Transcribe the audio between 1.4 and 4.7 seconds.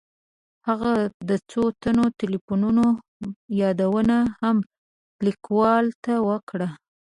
څو تنو تیلیفونونو یادونه هم